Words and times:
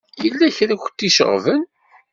Yella 0.23 0.47
kra 0.55 0.73
i 0.73 0.77
kent-iceɣben? 0.81 1.61